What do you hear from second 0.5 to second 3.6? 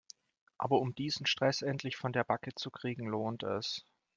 Aber um diesen Stress endlich von der Backe zu kriegen lohnt